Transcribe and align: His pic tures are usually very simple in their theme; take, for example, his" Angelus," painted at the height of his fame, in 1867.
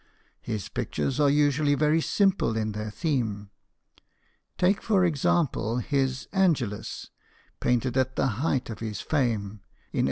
His 0.41 0.67
pic 0.67 0.93
tures 0.93 1.19
are 1.19 1.29
usually 1.29 1.75
very 1.75 2.01
simple 2.01 2.57
in 2.57 2.71
their 2.71 2.89
theme; 2.89 3.51
take, 4.57 4.81
for 4.81 5.05
example, 5.05 5.77
his" 5.77 6.27
Angelus," 6.33 7.11
painted 7.59 7.95
at 7.95 8.15
the 8.15 8.25
height 8.41 8.71
of 8.71 8.79
his 8.79 8.99
fame, 9.01 9.61
in 9.61 9.97
1867. 9.99 9.99